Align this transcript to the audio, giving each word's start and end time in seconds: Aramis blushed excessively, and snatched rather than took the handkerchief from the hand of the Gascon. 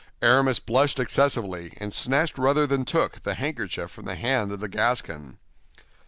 Aramis 0.23 0.57
blushed 0.59 0.99
excessively, 0.99 1.77
and 1.77 1.93
snatched 1.93 2.39
rather 2.39 2.65
than 2.65 2.85
took 2.85 3.21
the 3.21 3.35
handkerchief 3.35 3.91
from 3.91 4.05
the 4.05 4.15
hand 4.15 4.51
of 4.51 4.59
the 4.59 4.67
Gascon. 4.67 5.37